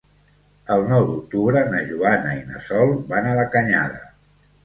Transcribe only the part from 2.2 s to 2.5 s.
i